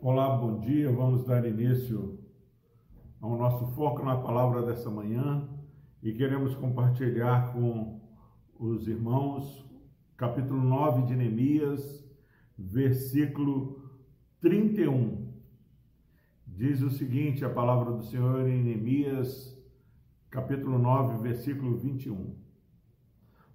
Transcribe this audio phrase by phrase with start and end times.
[0.00, 0.90] Olá, bom dia.
[0.90, 2.18] Vamos dar início
[3.20, 5.46] ao nosso foco na palavra dessa manhã
[6.02, 8.00] e queremos compartilhar com
[8.58, 9.68] os irmãos
[10.16, 12.02] capítulo 9 de Neemias,
[12.56, 13.82] versículo
[14.40, 15.30] 31.
[16.46, 19.54] Diz o seguinte: a palavra do Senhor em Neemias,
[20.30, 22.47] capítulo 9, versículo 21.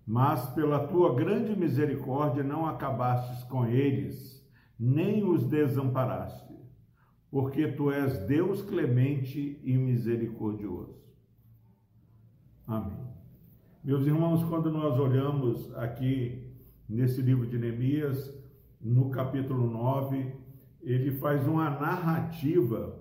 [0.05, 4.45] Mas pela tua grande misericórdia não acabastes com eles,
[4.77, 6.53] nem os desamparaste,
[7.31, 11.01] porque tu és Deus clemente e misericordioso.
[12.67, 12.97] Amém.
[13.83, 16.51] Meus irmãos, quando nós olhamos aqui
[16.87, 18.33] nesse livro de Neemias,
[18.79, 20.33] no capítulo 9,
[20.81, 22.99] ele faz uma narrativa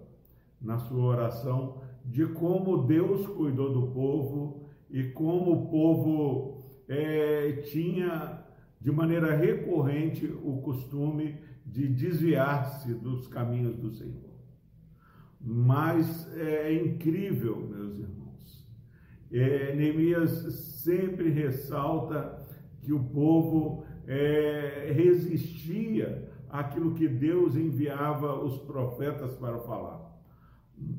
[0.61, 8.45] na sua oração de como Deus cuidou do povo e como o povo é, tinha
[8.81, 14.31] de maneira recorrente o costume de desviar-se dos caminhos do Senhor.
[15.41, 18.69] Mas é incrível, meus irmãos.
[19.33, 20.31] É, Neemias
[20.83, 22.47] sempre ressalta
[22.83, 30.13] que o povo é, resistia àquilo que Deus enviava os profetas para falar.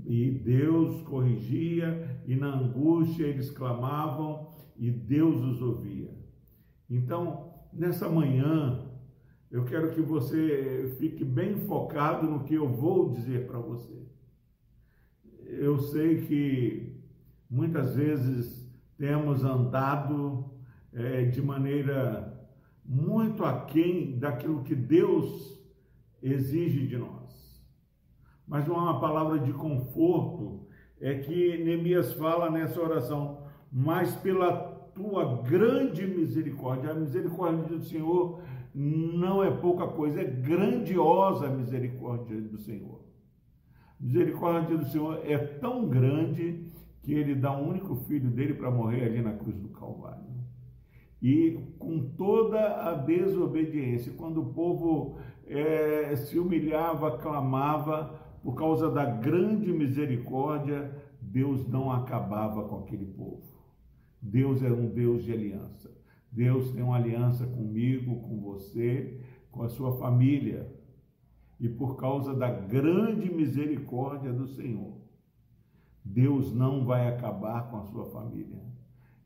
[0.05, 6.09] E Deus corrigia, e na angústia eles clamavam, e Deus os ouvia.
[6.89, 8.89] Então, nessa manhã,
[9.49, 14.03] eu quero que você fique bem focado no que eu vou dizer para você.
[15.45, 17.03] Eu sei que
[17.49, 20.51] muitas vezes temos andado
[20.91, 22.33] é, de maneira
[22.85, 25.61] muito aquém daquilo que Deus
[26.21, 27.63] exige de nós.
[28.47, 30.67] Mas uma palavra de conforto
[30.99, 33.42] é que Neemias fala nessa oração,
[33.73, 34.51] mas pela
[34.93, 38.39] tua grande misericórdia, a misericórdia do Senhor
[38.75, 43.01] não é pouca coisa, é grandiosa a misericórdia do Senhor.
[43.99, 46.71] A misericórdia do Senhor é tão grande
[47.01, 50.23] que ele dá um único filho dele para morrer ali na cruz do Calvário.
[51.19, 59.05] E com toda a desobediência, quando o povo é, se humilhava, clamava, por causa da
[59.05, 63.52] grande misericórdia, Deus não acabava com aquele povo.
[64.23, 65.91] Deus é um Deus de aliança.
[66.31, 69.19] Deus tem uma aliança comigo, com você,
[69.51, 70.73] com a sua família.
[71.59, 74.97] E por causa da grande misericórdia do Senhor,
[76.03, 78.63] Deus não vai acabar com a sua família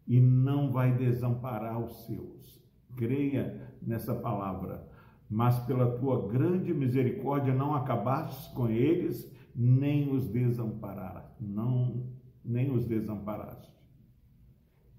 [0.07, 2.59] e não vai desamparar os seus.
[2.95, 4.89] Creia nessa palavra.
[5.29, 12.07] Mas pela tua grande misericórdia não acabaste com eles, nem os desamparaste, não
[12.43, 13.76] nem os desamparaste.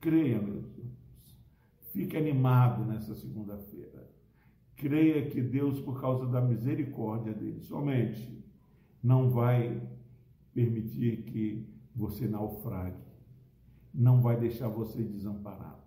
[0.01, 1.37] Creia, meus irmãos.
[1.93, 4.09] Fique animado nessa segunda-feira.
[4.77, 8.45] Creia que Deus, por causa da misericórdia dele, somente
[9.03, 9.83] não vai
[10.55, 13.09] permitir que você naufrague
[13.99, 15.83] não vai deixar você desamparado.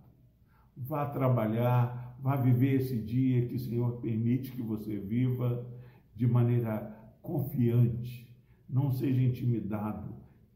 [0.76, 5.66] Vá trabalhar, vá viver esse dia que o Senhor permite que você viva
[6.14, 8.30] de maneira confiante.
[8.68, 10.14] Não seja intimidado.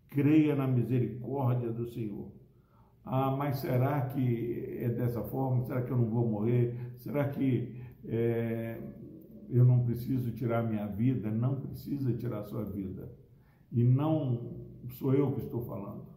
[0.08, 2.30] Creia na misericórdia do Senhor.
[3.06, 5.64] Ah, mas será que é dessa forma?
[5.64, 6.76] Será que eu não vou morrer?
[6.98, 8.80] Será que é,
[9.48, 11.30] eu não preciso tirar minha vida?
[11.30, 13.10] Não precisa tirar sua vida.
[13.72, 16.16] E não sou eu que estou falando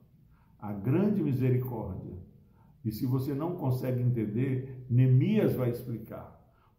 [0.59, 2.17] a grande misericórdia.
[2.83, 6.37] E se você não consegue entender, Neemias vai explicar.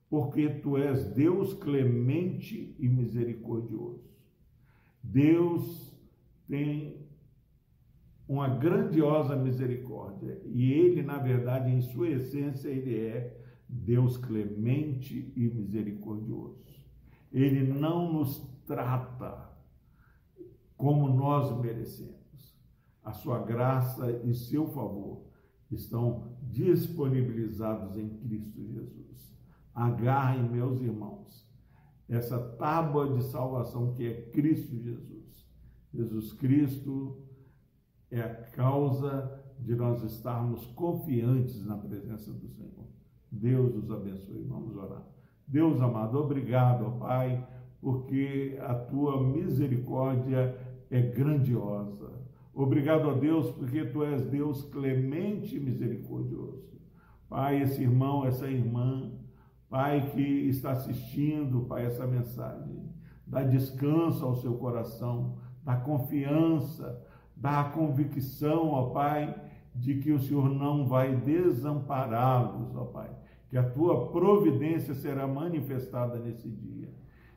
[0.09, 4.10] Porque tu és Deus clemente e misericordioso.
[5.03, 5.97] Deus
[6.48, 7.06] tem
[8.31, 10.41] uma grandiosa misericórdia.
[10.45, 13.37] E ele, na verdade, em sua essência, ele é
[13.69, 16.63] Deus clemente e misericordioso.
[17.33, 18.39] Ele não nos
[18.69, 19.51] trata
[20.77, 22.57] como nós merecemos
[23.03, 25.25] a sua graça e seu favor
[25.69, 29.37] estão disponibilizados em Cristo Jesus.
[29.75, 31.45] Agarrem, meus irmãos,
[32.09, 35.51] essa tábua de salvação que é Cristo Jesus.
[35.93, 37.28] Jesus Cristo
[38.10, 42.86] é a causa de nós estarmos confiantes na presença do Senhor.
[43.30, 44.45] Deus os abençoe.
[44.45, 45.07] Vamos orar.
[45.47, 47.47] Deus amado, obrigado, ó Pai,
[47.80, 50.57] porque a tua misericórdia
[50.91, 52.21] é grandiosa
[52.53, 56.78] Obrigado a Deus, porque tu és Deus clemente e misericordioso.
[57.28, 59.13] Pai, esse irmão, essa irmã,
[59.68, 62.91] Pai que está assistindo, Pai, essa mensagem,
[63.24, 67.01] dá descanso ao seu coração, dá confiança,
[67.41, 69.34] dá convicção, ó Pai,
[69.75, 73.10] de que o Senhor não vai desampará-los, ó Pai,
[73.48, 76.89] que a tua providência será manifestada nesse dia.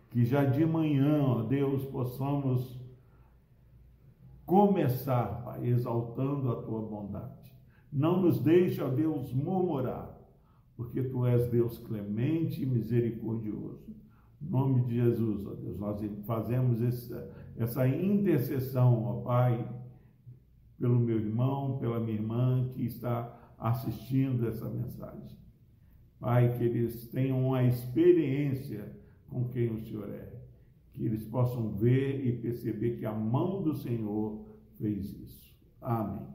[0.09, 2.79] Que já de manhã, ó Deus, possamos
[4.45, 7.51] começar, Pai, exaltando a tua bondade.
[7.91, 10.15] Não nos deixe, ó Deus, murmurar,
[10.75, 13.95] porque tu és Deus clemente e misericordioso.
[14.41, 19.65] Em nome de Jesus, ó Deus, nós fazemos essa, essa intercessão, ó Pai,
[20.83, 25.37] pelo meu irmão, pela minha irmã que está assistindo essa mensagem.
[26.19, 28.91] Pai, que eles tenham uma experiência
[29.29, 30.27] com quem o Senhor é,
[30.91, 34.45] que eles possam ver e perceber que a mão do Senhor
[34.77, 35.57] fez isso.
[35.81, 36.27] Amém.